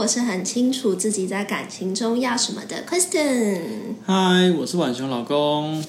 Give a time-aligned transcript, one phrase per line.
[0.00, 3.60] 我是很清楚自己在感情中要什么的 Kristen。
[4.06, 5.84] 嗨，我是晚熊老公。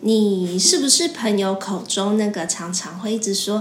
[0.00, 3.58] 你是不是朋友口中那个常常会一直说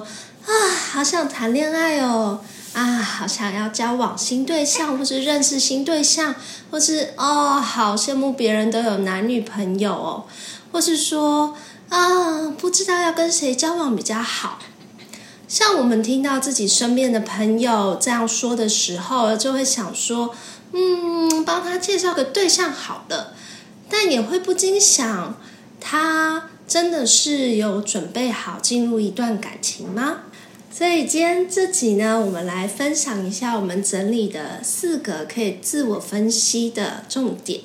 [0.47, 0.49] 啊，
[0.91, 2.39] 好想谈恋爱哦，
[2.73, 6.33] 啊，好想要交往新对象，或是认识新对象，
[6.71, 10.25] 或是哦，好羡慕别人都有男女朋友哦，
[10.71, 11.55] 或是说
[11.89, 14.57] 啊，不知道要跟谁交往比较好。
[15.53, 20.33] 像我们听到自己身边的朋友这样说的时候，就会想说，
[20.71, 23.35] 嗯，帮他介绍个对象好了。
[23.87, 25.39] 但也会不禁想，
[25.79, 30.21] 他真的是有准备好进入一段感情吗？
[30.71, 37.61] 所以今天这集呢，我们来分享一下我们整理的四个可以自我分析的重点。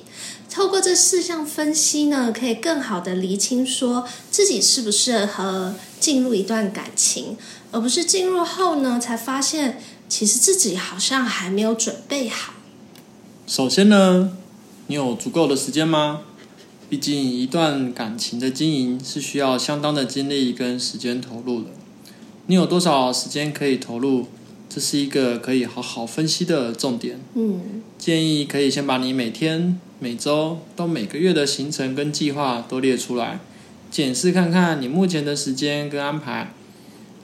[0.59, 7.37] 透过这四项分析呢，可以更好的厘清说自己适不适合进入一段感情。
[7.71, 12.55] 而不是进入后呢，才发现其实自己好像还没有准备好。
[13.47, 14.33] 首先呢，
[14.87, 16.23] 你有足够的时间吗？
[16.89, 21.69] 毕竟一段感情的经营是需要相当的精力跟时间投入的。
[22.47, 24.27] 你有多少时间可以投入？
[24.67, 27.21] 这是一个可以好好分析的重点。
[27.35, 33.41] 嗯，建议可以先把你每天、每周到每个月的行程跟计划都列出来，
[33.91, 36.53] 检视看看你目前的时间跟安排。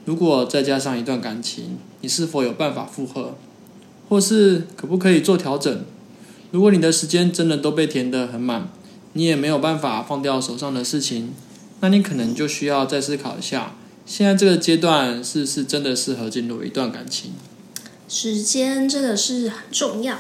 [0.03, 3.35] 如果再加上一段感情，你是否有办法负荷，
[4.09, 5.85] 或是可不可以做调整？
[6.51, 8.69] 如果你的时间真的都被填得很满，
[9.13, 11.33] 你也没有办法放掉手上的事情，
[11.79, 13.75] 那你可能就需要再思考一下，
[14.05, 17.31] 现在这个阶段是不是真的适合进入一段感情？
[18.07, 20.19] 时间真的是很重要。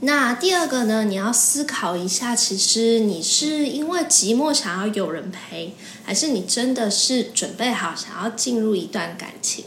[0.00, 1.04] 那第二个呢？
[1.04, 5.74] 你要思考一下，其实你是因为寂寞想要有人陪，
[6.04, 9.64] 还是你真的是准备好想要进入一段感情？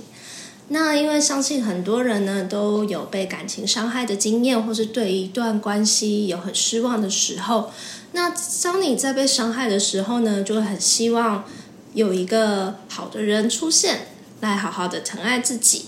[0.70, 7.72] 那因为相信很多人呢都有被感情伤害的经验，或是对一段关系有很失望的时候。
[8.12, 11.46] 那当你在被伤害的时候呢，就会很希望
[11.94, 14.08] 有一个好的人出现，
[14.40, 15.86] 来好好的疼爱自己。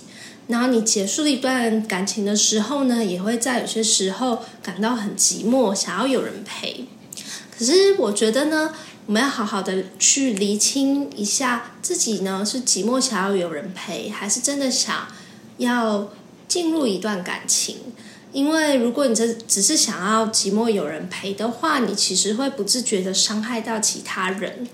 [0.47, 6.87] 然后你结束一段感情的时候呢，也会在有些时候感到很寂寞，想要有人陪。
[7.55, 8.73] 可是我觉得呢，
[9.05, 15.07] 我们要好好的去厘清一下自己呢，是寂寞想要有人陪，还是真的想
[15.57, 16.09] 要
[16.47, 17.75] 进入一段感情？
[18.31, 24.67] 因为如果你这只是想要寂寞有人陪的话，你其实会不自觉的伤害到其他人。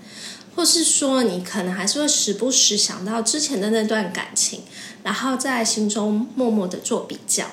[0.56, 4.62] 或是说，你可能还是会时不时想到之前的那段感情，
[5.02, 7.44] 然后在心中默默的做比较。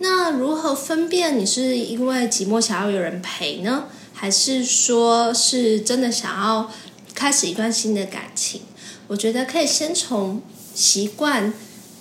[0.00, 6.68] 那如何分辨你是因为寂寞想要有人陪呢，还是说是真的想要
[7.14, 8.62] 开始一段新的感情？
[9.06, 10.42] 我觉得可以先从
[10.74, 11.52] 习惯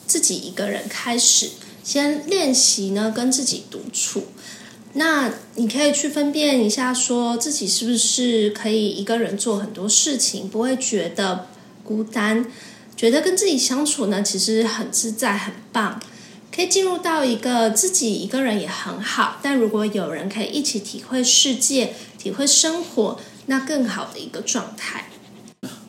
[0.07, 1.51] 自己一个人开始，
[1.83, 4.23] 先练习呢跟自己独处。
[4.93, 11.47] 那你可以去分辨一下，说自己是不是可以一个人做很多事情，不会觉得
[11.83, 12.45] 孤单，
[12.97, 16.01] 觉得跟自己相处呢，其实很自在、很棒，
[16.53, 19.37] 可以进入到一个自己一个人也很好。
[19.43, 25.11] 但如果有人可以一起体会世界、体会生活，那更好的一个状态。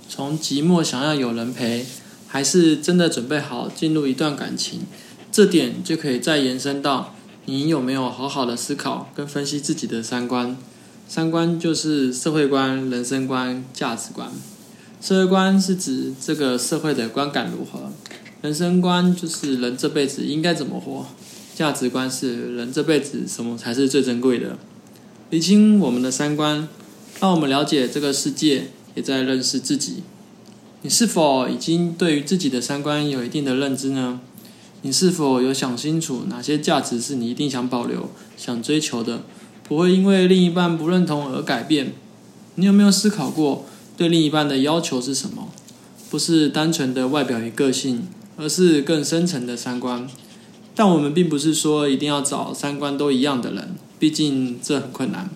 [0.08, 1.86] 从寂寞想要有人陪，
[2.28, 4.82] 还是真的准备好进入一段感情，
[5.32, 7.14] 这点就可以再延伸到。
[7.46, 10.56] 你有没有好好的思考跟分析自己的三观？
[11.08, 14.30] 三观就是社会观、人生观、价值观。
[15.00, 17.90] 社会观是指这个社会的观感如何，
[18.42, 21.06] 人生观就是人这辈子应该怎么活，
[21.54, 24.58] 价值观是人这辈子什么才是最珍贵的。
[25.30, 26.68] 理清我们的三观，
[27.20, 30.02] 让我们了解这个世界，也在认识自己。
[30.82, 34.20] 你是否已经对于自己的三观有一定的认知呢？
[34.82, 39.22] 你是否有想清楚哪些价值是你一定想保留、想追求的，
[39.68, 41.92] 不会因为另一半不认同而改变？
[42.54, 43.66] 你有没有思考过
[43.96, 45.48] 对另一半的要求是什么？
[46.10, 50.08] 不是单纯的外表与个性，而是更深层的三观。
[50.74, 55.28] 但我们并不是说一定要找三观都一样的人，毕竟这很困难。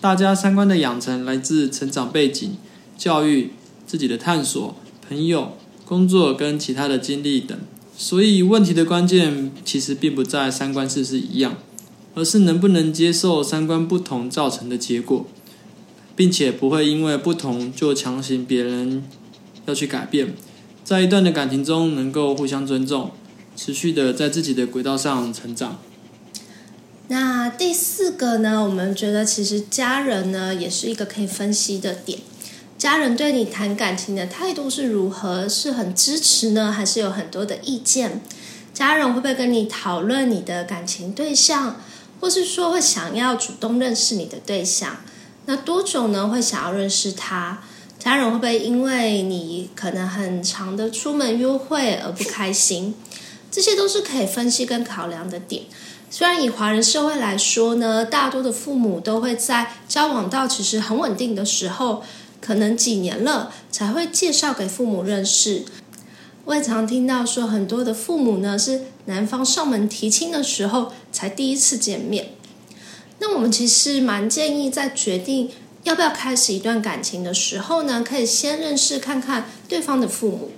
[0.00, 2.56] 大家三观的养成来自成长背景、
[2.96, 3.50] 教育、
[3.86, 4.76] 自己的探索、
[5.08, 7.58] 朋友、工作跟其他的经历等。
[7.98, 11.56] 所以问题的关键其实并不在三观是不是一样，
[12.14, 15.26] 而是能不能接受三观不同造成的结果，
[16.14, 19.02] 并且不会因为不同就强行别人
[19.64, 20.34] 要去改变。
[20.84, 23.10] 在一段的感情中，能够互相尊重，
[23.56, 25.78] 持续的在自己的轨道上成长。
[27.08, 28.62] 那第四个呢？
[28.62, 32.18] 我们觉得其实家人呢也是一个可以分析的点。
[32.86, 35.48] 家人对你谈感情的态度是如何？
[35.48, 38.22] 是很支持呢，还是有很多的意见？
[38.72, 41.80] 家人会不会跟你讨论你的感情对象，
[42.20, 44.98] 或是说会想要主动认识你的对象？
[45.46, 46.28] 那多久呢？
[46.28, 47.58] 会想要认识他？
[47.98, 52.94] 家人会不会因为你可能很长的出门约会而不开心？
[53.50, 55.64] 这些都是可以分析跟考量的点。
[56.08, 62.04] 虽然以华人社会来说呢，大多的父母都会在交往到其实很稳定的时候。
[62.46, 65.64] 可能几年了才会介绍给父母认识。
[66.44, 72.28] 我也常听到说，很多的父母呢是男方上门提亲的时候才第一次见面。
[73.18, 75.50] 那我们其实蛮建议，在决定
[75.82, 80.52] 要不要开始一段感情的时候呢，可以先认识看看对方的父母，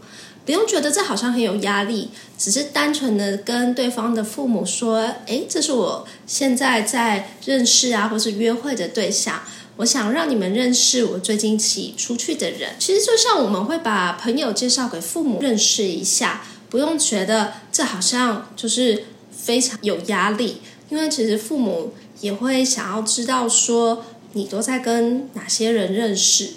[0.44, 9.40] 不用觉得这好像很有压力，只是单纯的跟对方的父母说：“诶，这是我现在在认识啊，或是约会的对象。”
[9.78, 12.74] 我想让你们认识我最近一起出去的人。
[12.78, 20.58] 其实就像我们会把朋友介绍给父母认识一下，不用觉得这好像就是非常有压力，
[20.90, 26.50] 因为其实父母也会想要知道说你都在跟哪些人认识。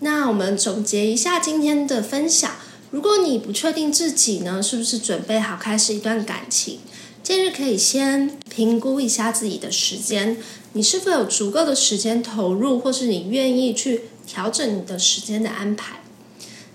[0.00, 2.56] 那我们总结一下今天的分享：
[2.90, 6.80] 如果你不确定自己呢是不是准备好开始一段感情，
[7.28, 10.38] 建议可以先评估一下自己的时间。
[10.72, 16.00] 你是否有足够的时间投入，或是你愿意去调整你的时间的安排？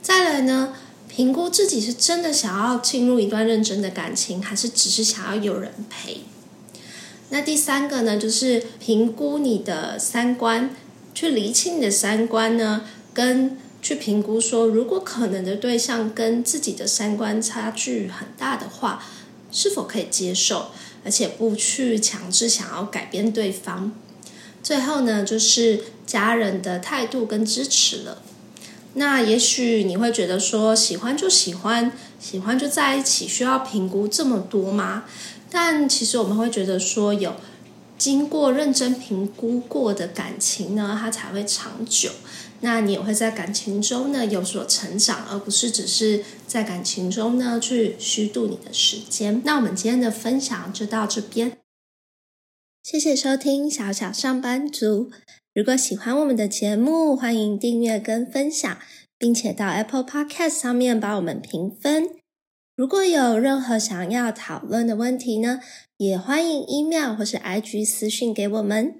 [0.03, 0.75] 再来呢，
[1.07, 6.17] 评估自己是真的想要进入一段认真的感情，还是只是想要有人陪？
[7.29, 10.69] 那第三个呢，就是评估你的三观，
[11.15, 19.03] 去厘清你的三观呢，跟去评估说，如果可能的对象跟自己的三观差距很大的话，
[19.53, 20.71] 是否可以接受？
[21.05, 23.91] 而且不去强制想要改变对方，
[24.63, 28.21] 最后呢，就是家人的态度跟支持了。
[28.93, 31.91] 那也许你会觉得说，喜欢就喜欢，
[32.21, 35.03] 喜欢就在一起，需要评估这么多吗？
[35.51, 37.35] 但其实我们会觉得说，有
[37.97, 42.11] 经过认真评估过的感情呢，它才会长久。
[42.61, 49.41] 那你也会在感情中呢有所成长，而不是只是在感情中呢去虚度你的时间。
[49.43, 51.57] 那我们今天的分享就到这边，
[52.81, 55.11] 谢谢收听小小上班族。
[55.53, 58.77] 如果喜欢我们的节目，欢迎订阅跟分享，
[59.17, 62.22] 并且到 Apple Podcast 上面帮我们评分。
[62.75, 65.59] 如果有任何想要讨论的问题呢，
[65.97, 68.99] 也欢迎 email 或是 IG 私讯给我们。